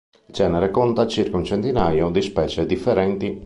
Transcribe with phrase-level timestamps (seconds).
[0.25, 3.39] Il genere conta circa un centinaio di specie differenti.